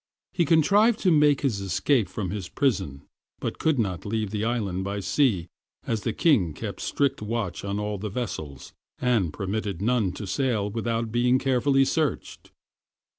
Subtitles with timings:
[0.33, 3.03] He contrived to make his escape from his prison,
[3.39, 5.45] but could not leave the island by sea,
[5.85, 10.71] as the king kept strict watch on all the vessels, and permitted none to sail
[10.71, 12.51] without being carefully searched.